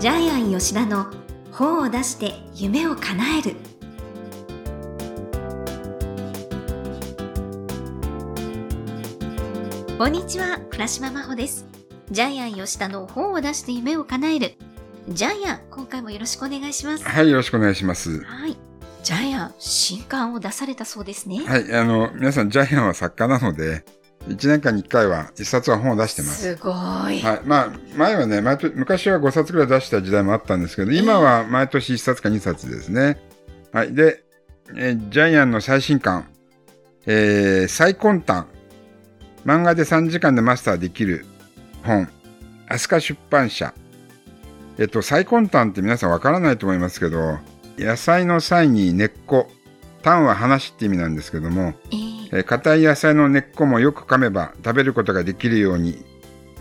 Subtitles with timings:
[0.00, 1.12] ジャイアン吉田の
[1.52, 3.56] 本を出して夢を叶える。
[9.98, 11.66] こんにちは倉島真帆です。
[12.10, 14.54] ジャイアン吉田の本を出して夢を叶える。
[15.10, 17.04] ジャイアン今回もよろしくお願いします。
[17.04, 18.24] はい、よろしくお願いします。
[18.24, 18.56] はい。
[19.02, 21.44] ジャイアン新刊を出されたそうですね。
[21.44, 23.84] はい、あの、皆さん、ジャイアンは作家なので、
[24.28, 26.42] 1年間に1回は1冊は本を出してます。
[26.42, 27.20] すごい、はい。
[27.44, 33.18] まあ、前はね、毎年昔は5冊ぐらい出した時代もあったんですけど、今は毎年1冊か2冊ですね。
[33.72, 33.94] はい。
[33.94, 34.22] で、
[34.74, 36.28] えージャイアンの最新刊、
[37.06, 38.46] えー、最根端、
[39.44, 41.24] 漫画で3時間でマスターできる
[41.82, 42.08] 本、
[42.68, 43.74] 飛鳥出版社。
[44.78, 47.38] えっと、最根端って皆さんわからないと思いますけど、
[47.78, 49.50] 野菜の際に根っこ、
[50.02, 56.04] 端は話って意味なんですけども、えーえー硬い野菜の根っこもよく噛めば食べることができるように、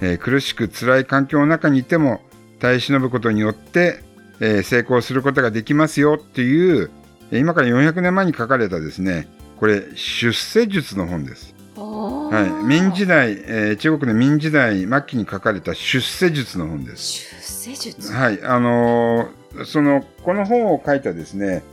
[0.02, 2.22] えー苦しく辛い環境の中にいても
[2.60, 4.04] 耐え忍ぶことによって、
[4.40, 6.90] えー成功することができますよっていう、
[7.32, 11.54] えー今から400年前に書かれたですね、これ、出世術の本です。
[11.76, 12.66] はい。
[12.66, 17.30] 明治代、えー中国の明治代末期に書かれた出世術の本です。
[17.66, 18.12] 出世術？
[18.14, 18.42] はい。
[18.44, 21.64] あのーその、この本を書いたですね、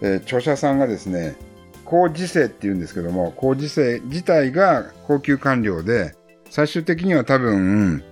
[0.00, 1.36] えー著者さんがですね、
[1.84, 6.14] 高次世って言うんですけども、高次世自体が高級官僚で、
[6.50, 8.02] 最終的には多分、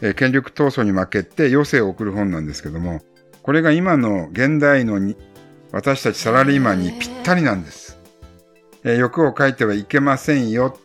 [0.00, 3.00] えー権力闘争に負けて余生を送る本なんですけども、
[3.42, 5.16] これが今の現代のに
[5.72, 7.98] 私たちサラリーマンにぴったりなんです。
[8.84, 10.78] えー欲を書いてはいけませんよ。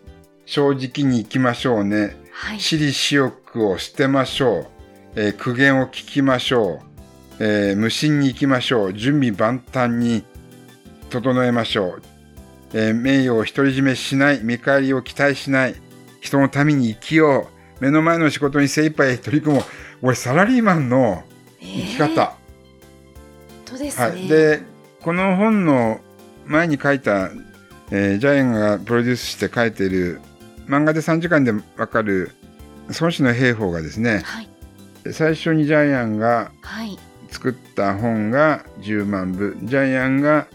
[0.45, 2.15] 正直に生きましょうね。
[2.31, 4.67] はい私利私欲を捨てましょう。
[5.15, 6.79] えー苦言を聞きましょ
[7.39, 7.43] う。
[7.43, 8.93] えー無心に行きましょう。
[8.93, 10.23] 準備万端に
[11.09, 12.01] 整えましょう。
[12.73, 14.41] えー名誉を独り占めしない。
[14.43, 15.75] 見返りを期待しない。
[16.19, 17.83] 人のために生きよう。
[17.83, 19.65] 目の前の仕事に精一杯取り組もう。
[20.01, 21.23] 俺、サラリーマンの
[21.59, 22.35] 生き方。
[23.65, 24.27] えーですね、はい。
[24.27, 24.61] で、
[25.01, 25.99] この本の
[26.45, 27.29] 前に書いた、
[27.91, 30.19] えージャイアンがプロデュースして書いている
[30.67, 32.31] 漫画で3時間でわかる
[32.99, 34.49] 孫子の兵法がですね、はい
[35.09, 40.47] 最初にジャイアンがはい作った本が10万部、ジャイアンが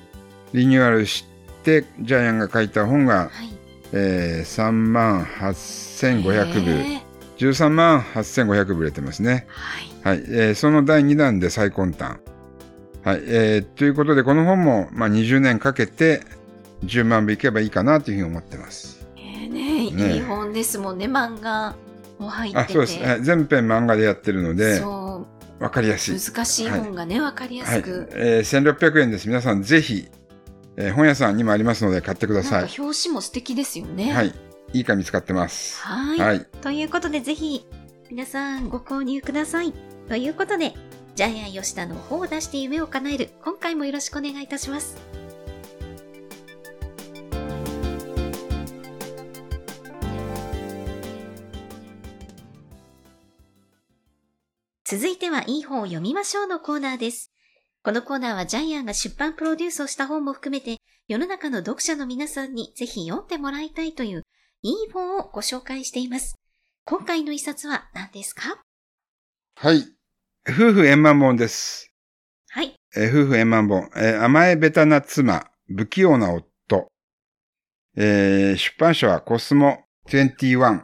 [0.52, 1.31] リニューアルして、
[1.62, 3.62] ジャイアンが書いた本が、はい。
[3.92, 7.00] えー3万8500部、えー。
[7.38, 9.46] 13万8500部売れてますね。
[9.48, 10.16] はい。
[10.18, 12.18] はい、えーその第2弾で最根端。
[13.04, 16.22] はい、えーということで、この本も、まあ、20年かけて
[16.84, 19.06] 10万部いけばいいかなというふうに思ってます。
[19.16, 19.90] えーね。
[19.90, 20.14] ね。
[20.14, 21.74] いい本ですもんね漫画
[22.18, 22.64] も入ってて。
[22.64, 22.98] あ、そうです。
[22.98, 25.26] はい全編漫画でやってるので、そ
[25.60, 26.16] わかりやすい。
[26.16, 29.28] う難しい本がね、わかりやはい、すく、えー1600円です。
[29.28, 30.08] 皆さんぜひ、
[30.76, 32.70] えー本屋さんにもありますので買ってください。
[32.78, 34.12] 表紙も素敵ですよね。
[34.12, 34.32] はい、
[34.72, 35.80] いい紙見つかってます。
[35.82, 36.18] はい。
[36.18, 37.66] はい、ということでぜひ
[38.10, 39.72] 皆さんご購入ください。
[40.08, 40.74] ということで
[41.14, 43.30] ジャイアン吉田の本を出して夢を叶える。
[43.44, 44.96] 今回もよろしくお願いいたします。
[54.84, 57.31] 続いてはいい本を読みましょうのコーナーです。
[57.84, 60.76] このコーナーはジャイアンが出版プロデュースをした本も含めて
[61.08, 64.22] 世の中の読者の皆さんにぜひ読んでもらいたいという
[64.62, 66.36] いい本をご紹介しています。
[66.84, 68.60] 今回の一冊は何ですか？
[69.56, 69.84] はい。
[70.48, 71.92] 夫婦円満本です。
[72.50, 72.76] はい。
[72.94, 76.86] えー夫婦円満本、えー甘えべたな妻、不器用な夫。
[77.96, 80.82] えー出版社はコスモ21。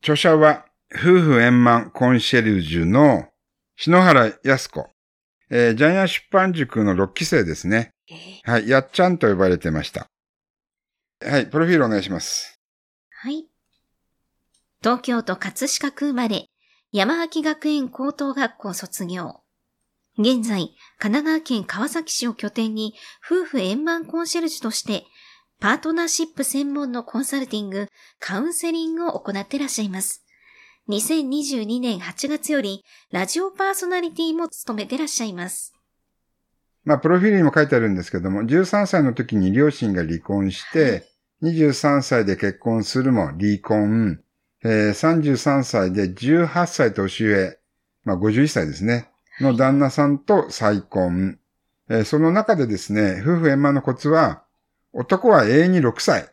[0.00, 3.28] 著者は夫婦円満コンシェルジュの
[3.76, 4.90] 篠原康子。
[5.50, 7.90] えージャイアン出版塾の6期生ですね。
[8.10, 8.68] えーはい。
[8.68, 10.06] やっちゃんと呼ばれてました。
[11.24, 11.46] はい。
[11.46, 12.58] プロフィールお願いします。
[13.10, 13.46] はい。
[14.82, 16.46] 東京都葛飾区生まれ、
[16.92, 19.40] 山脇学園高等学校卒業。
[20.18, 22.94] 現在、神奈川県川崎市を拠点に
[23.24, 25.04] 夫婦円満コンシェルジュとして、
[25.60, 27.88] パートナーシップ専門のコンサルティング、
[28.20, 30.24] カウンセリングを行っていらっしゃいます。
[30.88, 32.82] 2022年8月より、
[33.12, 35.74] ラジオパーソナリティも務めていらっしゃいます。
[36.82, 41.04] まあ、プロフィールにも書いてあるんですけども、13歳の時に両親が離婚して、
[41.42, 44.20] 23歳で結婚するも離婚、
[44.64, 47.58] えー33歳で18歳年上、
[48.04, 49.10] まあ51歳ですね、
[49.42, 51.38] の旦那さんと再婚。
[51.90, 54.42] えーその中でですね、夫婦円満のコツは、
[54.94, 56.30] 男は永遠に6歳、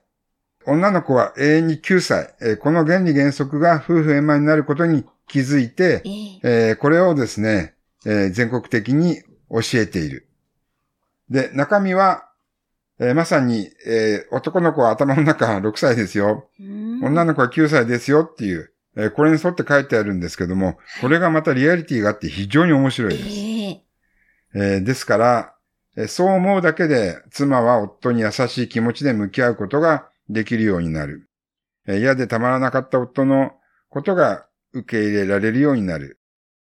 [0.68, 6.40] 女の子は永遠に9歳、えーこの原理原則が夫婦円満になることに気づいて、ええ
[6.70, 7.74] えーこれをですね、
[8.06, 10.28] えー全国的に教えている。
[11.30, 12.30] で、中身は、
[13.00, 16.50] えーまさに、えー男の子は頭の中6歳ですよ。
[16.60, 23.30] うん女の子は9歳ですよっていう、えーこれに沿って書いてあるんですけども、これがまたリアリティがあって非常に面白いです。
[24.56, 25.52] えですから、
[25.98, 31.30] えーそう思うだけで、妻は夫に優しい気持ちで向き合うことができるようになる。
[31.88, 33.51] えー嫌でたまらなかった夫の
[33.89, 36.19] ことが受け入れられるようになる。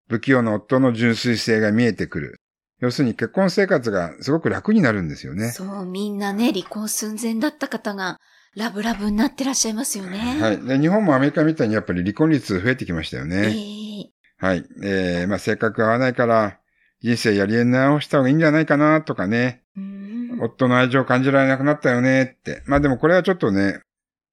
[0.08, 2.40] 不器用な夫の純粋性が見えてくる。
[2.80, 5.50] 要するに結婚生活がすごく楽になるんですよね。
[5.50, 8.18] そう、みんなね、離婚寸前だった方が、
[8.56, 10.18] ラブラブになってらっしゃいますよね。
[10.40, 10.60] はい。
[10.60, 13.36] で、日本もアメリカみたいにやっぱり離婚率増えてきましたよえね。
[13.48, 14.64] えはい。
[14.82, 16.58] えー、まあ性格が合わないから、
[17.00, 19.62] 人生やり直した方がいいんじゃないかなとかね。
[19.76, 19.93] うん
[20.40, 22.62] 夫の愛情を感じられなくなったよねって。
[22.66, 23.80] まあでもこれはちょっとね、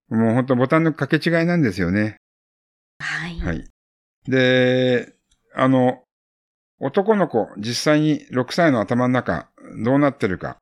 [0.09, 2.17] もう本当ボタンの掛け違いなんですよね。
[2.99, 3.39] はい。
[3.39, 3.67] はい。
[4.27, 5.13] で、
[5.55, 6.03] あの、
[6.79, 9.49] 男の子、実際に6歳の頭の中、
[9.83, 10.57] どうなってるか。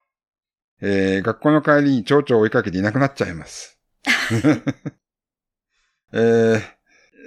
[0.81, 3.77] えー、学校の帰りに蝶々を追いかけていなくなっちゃいます。
[6.13, 6.61] えー、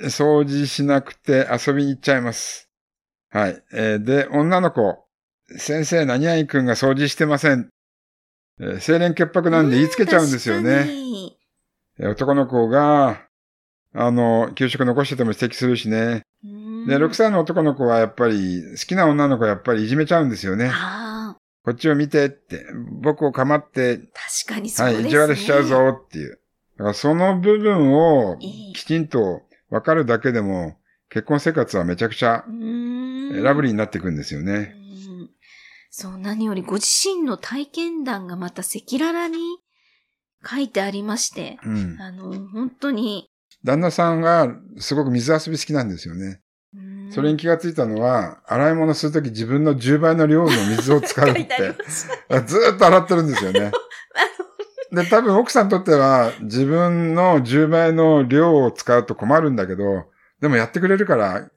[0.05, 2.71] 掃除しなくて遊びに行っちゃいます。
[3.31, 3.63] はい。
[3.73, 5.07] えーで、女の子、
[5.57, 7.72] 先生何々くんが掃除してません。
[8.61, 10.85] えー、清廉潔白なんで言いつけちゃうんですよね。
[10.85, 11.39] に
[11.99, 13.27] えー男の子が、
[13.95, 16.23] あの、給食残してても指摘するしね。
[16.45, 20.73] うんで、6歳の男の子はやっぱり、好きな女の子はやっぱりいじめちゃうんですよね。
[21.65, 22.67] こっちを見てって、
[23.03, 25.05] 僕を構って、確かにそうですね。
[25.05, 26.41] はい、意地悪しちゃうぞっていう。
[26.77, 28.37] だからその部分を
[28.75, 30.77] きちんと分かるだけでも、
[31.09, 34.75] 結婚生活はめちゃくちゃうんラブリーになっていくんですよね。
[35.99, 39.59] うんそう、何よりご自身の体験談がまた赤裸々に
[40.45, 42.01] 書いてありまして、うん。
[42.01, 43.29] あの、本当に、
[43.65, 44.49] 旦那さんが
[44.79, 46.41] すごく水遊び好きなんですよね。
[46.75, 51.47] うんそれに気がついたのは、洗い物するとき自分の10倍の量の水を使うって。
[52.47, 53.71] ずーっと洗ってるんですよね。
[54.91, 60.07] で、多分奥さんにとっては自分の10倍の量を使うと困るんだけど、
[60.41, 61.51] でもやってくれるから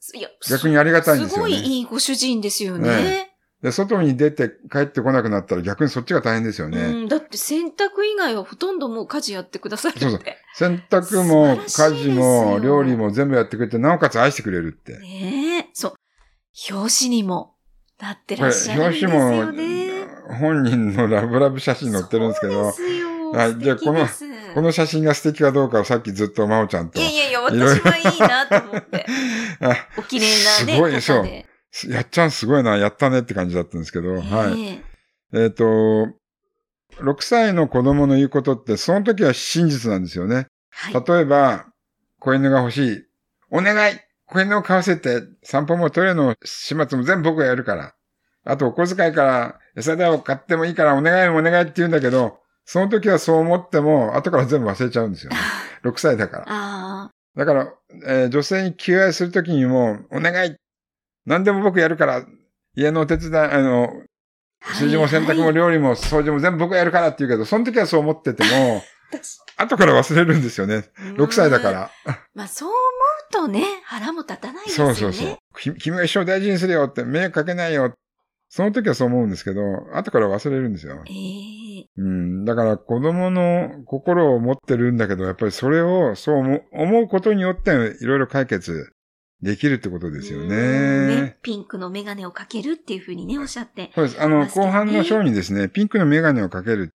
[0.49, 1.55] 逆にありがたいんですよね。
[1.55, 2.89] すごいいいご主人ですよね。
[2.89, 3.34] ね
[3.65, 6.81] で、外に出て帰ってこなくなったら逆にそっちが大変ですよね。
[6.81, 10.01] うん、だって洗濯以外はほとんどもう家事やってくださるって。
[10.01, 10.21] そうそう
[10.53, 15.00] 洗濯も家事も料理も全部やってくれて、なおかつ愛してくれるって。
[15.00, 15.94] ねえ、そう。
[16.71, 17.56] 表紙にも
[18.00, 19.89] なってらっしゃるんです表紙もよね。
[20.39, 23.31] 本人のラブラブ写真載ってるんですけど、そうですよ。
[23.31, 24.06] はいじゃあこの
[24.53, 29.06] この写真が素敵かどうかをさっきずっと真央ちゃんといやいやいや、私はいいなと思って。
[29.59, 30.27] あお綺麗
[30.59, 31.55] なね、すごい方で。
[31.89, 34.56] やっちゃんすごいな、やったねって感じだったんですけど、はい。
[34.56, 34.83] ね
[35.33, 35.63] えっ、と、
[37.00, 40.48] 6歳の子供の言うことって、その時は真実なんですよね。
[40.89, 41.04] えはい。
[41.07, 41.66] 例えば、
[42.19, 43.06] 子犬が欲しい。
[43.51, 47.94] お願い子犬を飼わせて、散歩もトイレの始末も全部僕がやるから。
[48.44, 55.38] あと、お小遣いから餌代を買ってもいいからお願いお願いって言うんだけど、その時はそう思っても、後から全部忘れちゃうんですよね。
[55.83, 56.45] 6歳だから。
[56.48, 57.74] あだから、
[58.06, 60.56] えー女性に求愛するときにも、お願い
[61.25, 62.25] 何でも僕やるから、
[62.75, 63.89] 家のお手伝い、あの、
[64.63, 64.74] あ。
[64.74, 68.81] 数字も洗濯も料理も掃除も全部僕がやるからって言うけど、その時はそう思ってても、
[69.57, 70.86] 後から忘れるんですよね。
[71.18, 71.72] 6歳だか。
[71.72, 71.92] ら。
[72.33, 74.95] まあそう思うとね、腹も立たないですよね。
[74.95, 75.60] そうそうそう。
[75.60, 77.94] き君が一生大事にするよって、迷惑かけないよ。
[78.50, 79.62] その時はそう思うんですけど、
[79.94, 81.01] 後から忘れるんですよ。
[81.06, 82.45] ええうん。
[82.45, 87.71] だから子供の心を持ってるんだけど、やっぱりそれをそう思う思うことによって
[88.01, 88.94] いろいろ解決
[89.41, 91.37] できるってことですようんね。
[91.42, 93.92] ピンクのメガネをかけるっていうふうにね、おっしゃって。
[93.94, 94.21] そうです。
[94.21, 96.92] あの、後半の章にですね、ピンクのメガネをかける。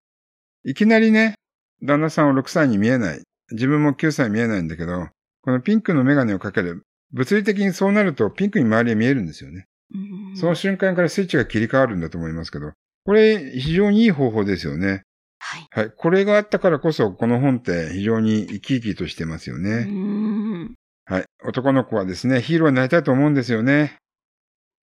[0.64, 1.34] いきなりね、
[1.82, 3.22] 旦那さんは6歳に見えない。
[3.52, 5.08] 自分も9歳に見えないんだけど、
[5.42, 6.82] このピンクのメガネをかける。
[7.12, 9.66] 物理的にそうなるとピンクに周りへ見えるんですよね。
[9.92, 12.72] うんその瞬間からスイッチが切り替わるんだと思いますけど、
[13.04, 15.02] これ非常にいい方法ですよね。
[15.38, 15.66] はい。
[15.70, 15.92] はい。
[15.96, 19.84] これがあったからこそ、この本って非常に生き生きとしてますようね。
[19.84, 20.74] ん。
[21.10, 21.24] はい。
[21.44, 23.98] 男の子はですね、ヒーローになりたいと思うんですよね。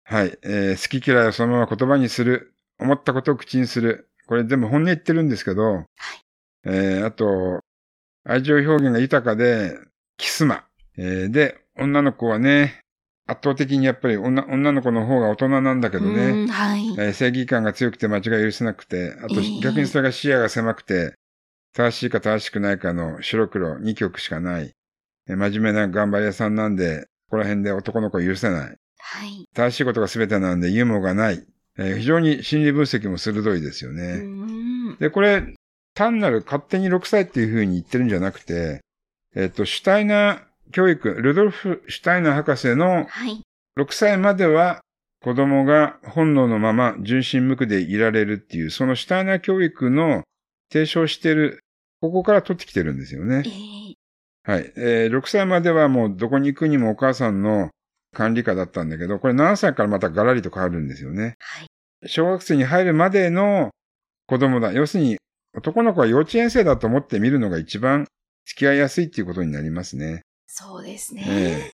[0.03, 0.37] はい。
[0.43, 2.53] えー好き嫌いをそのまま言葉にする。
[2.79, 4.09] 思ったことを口にする。
[4.27, 5.85] これ全部本音言ってるんですけど、
[6.65, 7.61] えーあと、
[8.25, 9.79] 愛情表現が豊かで、
[10.17, 10.65] キスマ。
[10.97, 12.81] えーで、女の子はね、
[13.25, 16.89] 圧倒的にやっぱり女女の子の方が大人なんだけどね、うんはい。
[16.97, 21.13] えー正義感が強くて間違いを許せなくて、あとええ逆にそれが視野が狭くて、
[21.73, 24.73] 正しいか正しくないかの白黒2曲しかない。
[25.29, 28.77] えー真面目な頑張り屋さんなんで、ここら辺で男の子を許せない。
[28.99, 29.47] はい。
[29.53, 31.45] 正しいことが全てなんでユーモアがない。
[31.77, 34.17] えー非常に心理分析も鋭いですようね。
[34.17, 34.97] ん。
[34.97, 35.55] で、これ、
[35.93, 38.81] 単なる勝手に6歳っていう風に言ってるんじゃなくて、
[39.35, 43.41] えっ、と、シュタイナー教育、ルドルフ・シュタイナー博士のはい。
[43.77, 44.81] 6歳までは
[45.23, 50.23] 子供が本能のまま純真無垢でいられるっていう、そのシュタイナー教育の
[50.71, 51.59] 提唱してる、
[52.01, 53.49] ここから取ってきてるんですよねえ。
[53.49, 53.80] ー
[54.43, 54.73] はい。
[54.75, 57.69] えー6歳まではもうどこに行くにもお母さんの
[58.13, 61.35] 管理下だったんだけど、これ7歳からまたガラリと変わるんですよね。
[61.39, 61.67] はい。
[62.07, 63.69] 小学生に入るまでの
[64.27, 64.73] 子供だ。
[64.73, 65.17] 要するに、
[65.55, 68.07] 男の子は幼稚園生だと思って見るのが一番
[68.45, 70.21] 付き合いやすいっていうことになりますね。
[70.47, 71.25] そうですえね。
[71.27, 71.71] え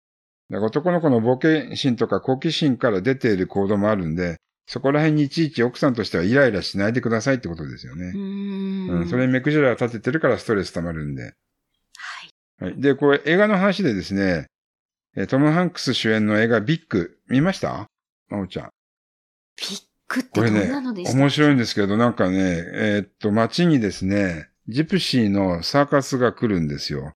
[0.51, 8.17] だから男の子の冒険心とか好奇心から出ている行動もあるんで、そこら辺にいちいち奥さんとしてはイライラしないでくださいってことですよねう。
[8.17, 8.91] ーん。
[8.91, 11.33] うん、それに目くじらを立ててるからストレス溜まるんで。
[12.63, 12.73] はい。
[12.73, 12.81] はい。
[12.81, 14.47] で、これ映画の話でですね、
[15.17, 17.87] えートム・ハンクス主演の映画ビッグ、見ました？
[18.29, 18.71] まおちゃん。
[19.57, 21.19] ビッグってどんこれねなのでし、た？
[21.19, 27.13] 面白いんですけど、なんかね、えーっと、街にですね、ジプシーのサーカスが来るんですよ。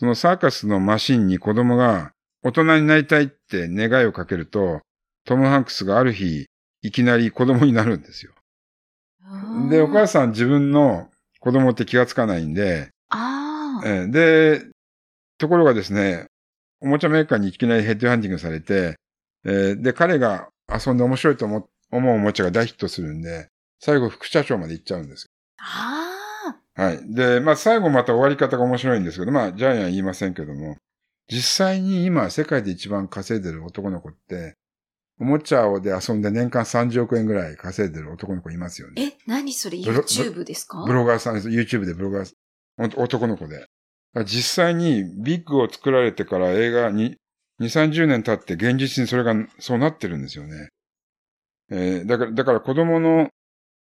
[0.00, 4.80] そのサーカスのマシンに子供が大人になりたいって願いをかけると、
[5.24, 6.46] トム・ハンクスがある日、
[6.82, 8.32] いきなり子供になるんですよ。
[9.70, 10.30] で、お母さん。
[10.30, 11.08] 自分の
[11.40, 12.90] 子供って気がつかないんで、
[14.10, 14.66] で、
[15.38, 16.26] ところがですね、
[16.80, 18.96] おもちゃメーカーにいきなりヘッドハンティングされて、
[19.44, 23.48] えーで、彼が遊んで面白いと思思うおもちゃが大ヒットするんで、
[23.80, 25.26] 最後副社長まで行っちゃうんです
[25.58, 26.10] あ
[26.76, 26.82] あ。
[26.82, 26.88] よ。
[26.88, 27.14] はい。
[27.14, 30.76] で、まあ最後また終わり方が面白いんですけど、まあジャイアンは言いませんけども、
[31.30, 34.54] 実際に今世界で一番稼いでる男の子って、
[35.20, 39.12] おもちゃをで遊んで年間30億円ぐらい稼いでる男の子いますよね。
[39.14, 40.82] え、何それ ?YouTube ですか？
[40.86, 41.48] ブロガーさんです。
[41.48, 42.32] YouTube でブロガー、
[42.96, 43.66] お男の子で。
[44.22, 47.16] 実際にビッグを作られてから映画に
[47.60, 50.68] 2、30年経って現実にそれがそうなってるんですよね。
[51.70, 53.28] えーだから、だから子供の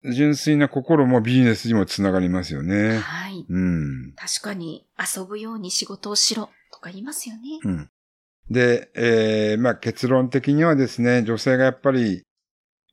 [0.04, 2.98] 純粋な心もビジネスにもつながりますよね。
[2.98, 3.44] はい。
[3.48, 4.12] うん。
[4.16, 7.40] 確かに遊ぶように仕事をしろとか言いますよね。
[7.64, 7.90] うん。
[8.50, 12.22] で、えーまあ結論的にはですね、女性がやっぱり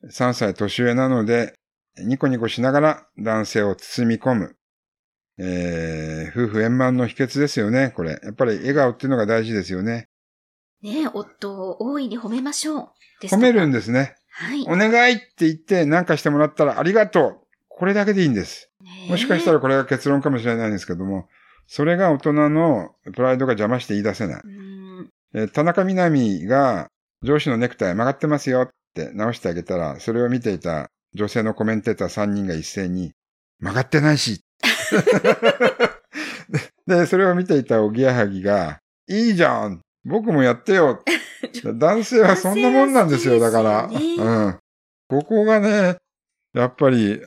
[0.10, 1.54] 3歳年上なので、
[1.98, 4.56] ニコニコしながら男性を包み込む。
[5.38, 8.20] えー夫婦円満の秘訣ですよね、これ。
[8.24, 10.10] やっぱり笑顔っていうのが大事ですよね。
[10.82, 13.26] ねえ、夫を大いに褒めましょう。
[13.26, 14.16] 褒めるんですね。
[14.32, 14.64] はい。
[14.68, 17.40] お願いって言って何かしてもらったらありがとう。
[17.70, 18.70] これだけでいいんです。
[19.10, 21.28] もしかしたらこれが結論かもしれないんですけども、
[21.68, 24.42] それが大人のプライドが邪魔して言い出せない。
[25.36, 26.88] えー田中みな実が
[27.24, 33.14] 上司のネクタイ曲がってますよって直してあげたら、それを見ていた女性のコメンテーター3人が一斉に、
[33.60, 34.42] 曲がってないし。
[36.88, 41.02] で、でそれを見ていたおぎやはぎが、いいじゃん僕もやってよ
[41.76, 43.86] 男性はそんなもんなんですよ、だから。
[43.86, 44.60] うん。
[45.08, 45.98] ここがね、
[46.54, 47.22] やっぱり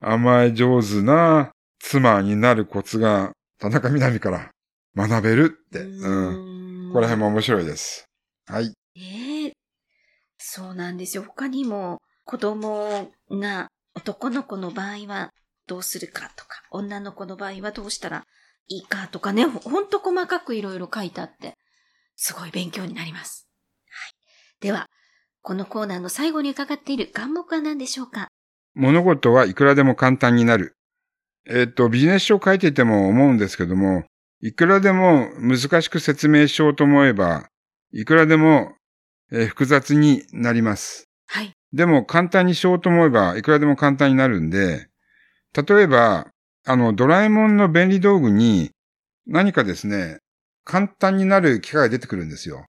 [0.00, 4.50] 甘え上手な妻になるコツが田中みな実から
[4.96, 5.80] 学べるって。
[5.80, 6.88] うん。
[6.88, 8.04] んここら辺も面白いです。
[8.46, 8.68] はい。
[8.68, 9.52] ねえ。
[10.38, 11.22] そうなんですよ。
[11.22, 15.30] 他にも子供が男の子の場合は
[15.72, 18.24] どうするかとか、女の子の場合はどうしたら
[18.68, 21.54] いいかとかね、ほほんと細かくいろいろ書いてあって、
[22.14, 23.48] すごい勉強になります。
[23.88, 24.14] はい。
[24.60, 24.86] では、
[25.40, 28.28] このコーナーの最後に伺っている願目は何でしょうか？
[28.74, 30.74] 物事はいくらでも簡単になる。
[31.48, 34.04] えっ、と、ビジネス書を書いていても思うんですけども、
[34.42, 37.48] いくらでも難しく説明しようと思えば、
[37.92, 38.74] いくらでも、
[39.32, 41.08] えー複雑になります。
[41.26, 41.52] はい。
[41.72, 44.88] でも簡単にしようと思えば、いくらでも簡単になるんで、
[45.54, 46.28] 例えば、
[46.64, 48.70] あの、ドラえもんの便利道具に
[49.26, 50.18] 何かですね、
[50.64, 52.64] 簡単になる機会が出てくるんですよ。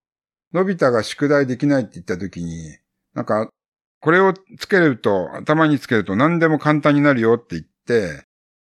[0.54, 2.78] のび太が宿題できないって言った時に、
[3.14, 3.50] なんか、
[4.02, 8.26] これをつけると、頭につけると何でも簡単になるよって言って、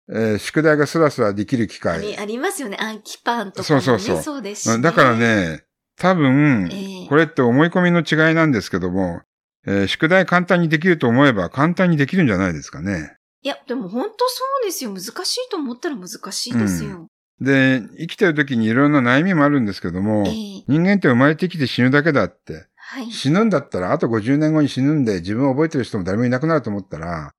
[0.10, 2.02] えー宿題がスラスラできる機あ会。
[2.02, 2.78] りありますよね。
[2.80, 3.86] 暗記パンとかもね。
[3.86, 4.82] そうそうそうそうですし、ね。
[4.82, 5.64] だから、ね、
[5.98, 9.22] 多分、ええこれって思い込みの違いなんですけども、
[9.66, 13.16] えー宿題簡単にできると思えば簡単にできるんじゃないですかね。
[13.44, 14.92] いや、でも本当そうですよ。
[14.92, 17.08] 難しいと思ったら難しいですよ。
[17.40, 22.68] で、生きてる時にいろんな悩みもあるんですけども、ええ人間って生まれてきて死ぬだけだって。
[22.76, 23.12] はい。
[23.12, 27.34] 死ぬんだったら、あと50年後に死ぬんで自分を覚えてる人も誰もいなくなると思ったら、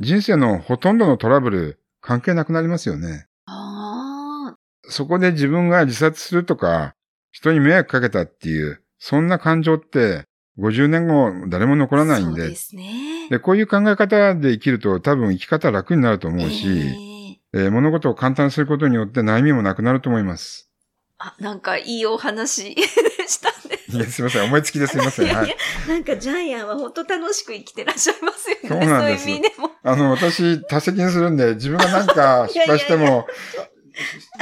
[0.00, 3.28] 人生のほとんどのトラブル関係なくなりますよね。
[4.88, 6.94] そこで自分が自殺するとか、
[7.30, 10.24] 人に迷惑かけたっていう、そんな感情って
[10.58, 13.28] 50年後誰も残らないんで、そうですね。
[13.30, 20.68] でこういう考え方で生きると多分生き方楽になると思うし、えええー物事を簡単にすることによって悩みもなくなると思います。
[21.18, 22.82] あ、なんかいいお話で
[23.28, 23.78] したね。
[23.88, 24.44] いや、すいません。
[24.44, 25.26] 思いつきですいません。
[25.26, 25.50] いやはいい。
[25.50, 25.56] や、
[25.86, 28.68] なんかジャイアンは本当楽しく生きてらっしゃいますよね。
[28.68, 29.70] そうなんですそういう意味でも。
[29.84, 33.26] あの、私、多責にするんで、自分が何か 失敗していやいやも、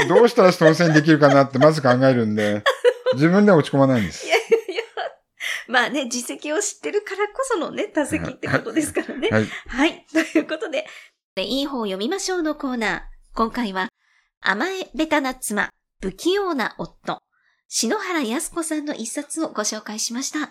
[0.09, 2.63] どうしたら人のせいにできるかなってまず考えるんで、
[3.15, 4.31] 自分で落ち込まないんですい。
[4.31, 4.59] やいやいや。
[5.69, 9.29] まあね、実績を知ってるからこそのね、多責ってことですからね。
[9.31, 9.47] はい。
[9.69, 10.07] はい。
[10.13, 10.87] ということで、
[11.35, 13.01] でいい本を読みましょうのコーナー。
[13.35, 13.89] 今回は、
[14.41, 17.23] 甘えベタな妻、不器用な夫、
[17.69, 20.51] 篠原康子さんの一冊をご紹介しました。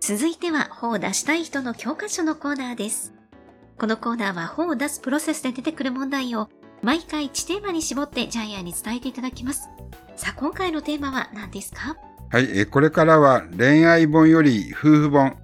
[0.00, 3.15] 続いては本を出したい人の教科書のコーナーです。
[3.78, 6.48] このコーナーは本を出すプロセスで出てくる問題を
[6.82, 9.68] 毎回1テーマに絞ってジャイアンに伝えていただきます。
[10.16, 11.96] さあ、今回のテーマは何ですか？
[12.30, 15.36] はい、えこれからは恋愛本より夫婦本。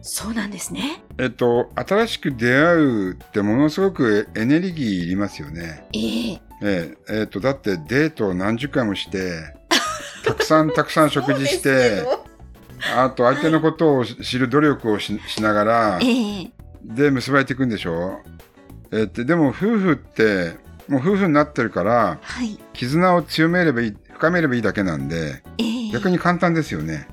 [0.00, 1.02] そうなんですね。
[1.18, 5.86] えっと、新しく出会うってものすごくエネルギーいりますよね。
[5.92, 9.54] えええええっと、だってデートを何十回もして、
[10.24, 12.04] たくさんたくさん食事して、
[12.96, 16.50] あと相手のことを知る努力をししながら、ええ
[16.84, 18.20] で結ばれていくんでしょ？
[18.92, 20.52] えっと、でも夫婦って、
[20.88, 22.58] もう夫婦になってるから、はい。
[22.74, 27.08] 絆を強めればいい、深めればいいだけなんで、ええ逆に簡単ですよね。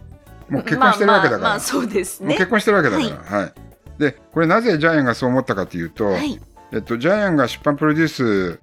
[0.50, 1.42] もう結婚してるわけだから。
[1.42, 2.30] まあまあまあそうですね。
[2.30, 3.40] もう結婚してるわけだから。
[3.40, 3.54] はい。
[3.98, 6.40] で、これなぜジャイアンがそう思ったかというと、はい。
[6.74, 8.60] えっと、ジャイアンが出版プロデュー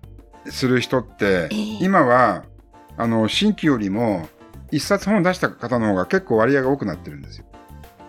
[0.46, 2.44] スする人って、ええ今は、
[2.96, 4.28] あの、新規よりも、
[4.70, 7.46] 一冊本出した方の方が結構割合が多くなってるんですよ。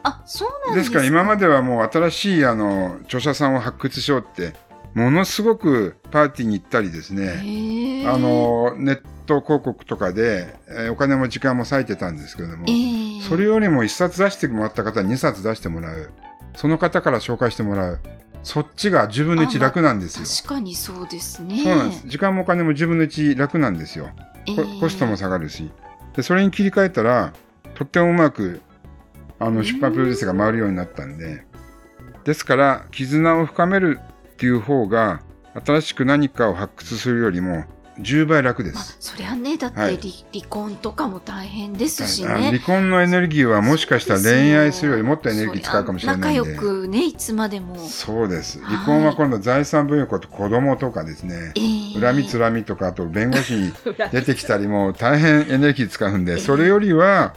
[0.04, 4.54] あ、そうなんでですすかから今まではもう新しい、あの、著者さんを発掘しようって、
[4.94, 16.12] ものすごくパーティーに行ったりですね、あ、の、ネット広告とかで、えーお金も時間も割いてたんですけれども、ええそれよりも一冊出してもらった方に二冊出してもらう。
[16.56, 18.00] その方から紹介してもらう。
[18.44, 20.26] そっちが10分の1楽なんですよ。
[20.26, 21.62] 確かにそうですね。
[21.64, 22.08] そうなんです。
[22.08, 24.10] 時間もお金も10分の1楽なんですよ。
[24.80, 25.70] コストも下がるし。
[26.16, 27.34] で、それに切り替えたら、
[27.76, 28.62] とってもうまく、
[29.40, 31.46] あの、出版プロデュースが回るようになったんで。
[32.26, 34.00] ですから、絆を深める
[34.34, 35.22] っていう方が、
[35.66, 37.66] 新しく何かを発掘するよりも、
[38.02, 38.98] 10倍楽でまあす。
[39.00, 42.30] そりゃね、だって離,、はい離婚とかも大変ですしね。
[42.30, 47.76] 離婚のエネルギーはもしかしたら恋愛するよりもっとエネルギー使うかもしれない仲良くね、いつまでも。
[47.78, 48.60] そうです。
[48.60, 51.52] はい離婚は今度財産分与と子供とかですね。
[51.56, 53.74] ええ恨みつらみとか、あと弁護士に
[54.12, 57.34] 出てきたりも大変エネルギー使うんで、それよりは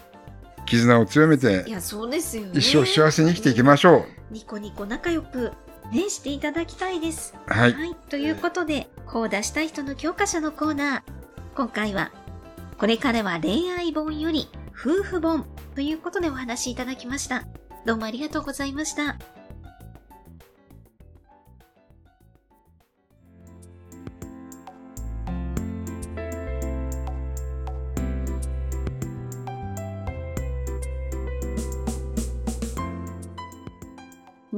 [0.67, 2.51] 絆を強めいてや、そうですよね。
[2.55, 5.53] 一生幸せに生きていきましょニコニコ仲良く、
[5.93, 7.35] ね、していただきたいです。
[7.49, 7.53] う。
[7.53, 7.73] はい。
[7.73, 7.95] はい。
[8.09, 11.03] ということで、こう出したい人の教科書のコーナー。
[11.55, 12.11] 今回は、
[12.79, 17.45] これからは恋愛本より夫婦本ということでお話しいただきました。
[17.85, 19.17] どうもありがとうございました。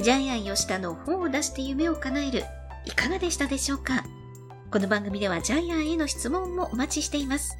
[0.05, 2.43] ジャイアン吉田の本を出して夢を叶える、
[2.85, 4.03] いかがでしたでしょうか？
[4.69, 7.57] この番組ではジャイアンへの質問もお待ちしています。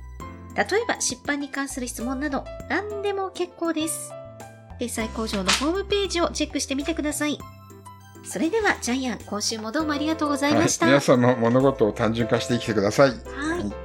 [0.55, 4.11] 例えば出版に関する質問など何でも結構です。
[4.79, 7.39] 掲載工場のホームページをチェックしてみてください。
[8.23, 10.85] それではジャイアン、今週もどうもありがとうございました。
[10.85, 13.09] はい皆さんの物事を単純化して生きてください。
[13.09, 13.84] はい。